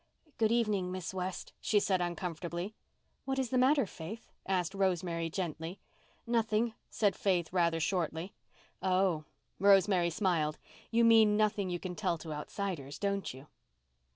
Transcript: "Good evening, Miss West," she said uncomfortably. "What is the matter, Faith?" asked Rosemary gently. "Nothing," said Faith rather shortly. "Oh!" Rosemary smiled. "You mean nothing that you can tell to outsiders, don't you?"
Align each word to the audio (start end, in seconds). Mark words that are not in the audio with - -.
"Good 0.39 0.51
evening, 0.51 0.91
Miss 0.91 1.13
West," 1.13 1.53
she 1.61 1.79
said 1.79 2.01
uncomfortably. 2.01 2.73
"What 3.25 3.37
is 3.37 3.51
the 3.51 3.57
matter, 3.59 3.85
Faith?" 3.85 4.31
asked 4.47 4.73
Rosemary 4.73 5.29
gently. 5.29 5.79
"Nothing," 6.25 6.73
said 6.89 7.15
Faith 7.15 7.53
rather 7.53 7.79
shortly. 7.79 8.33
"Oh!" 8.81 9.25
Rosemary 9.59 10.09
smiled. 10.09 10.57
"You 10.89 11.05
mean 11.05 11.37
nothing 11.37 11.67
that 11.67 11.73
you 11.73 11.79
can 11.79 11.93
tell 11.93 12.17
to 12.17 12.33
outsiders, 12.33 12.97
don't 12.97 13.31
you?" 13.31 13.45